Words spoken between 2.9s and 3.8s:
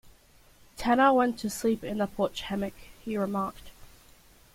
he remarked.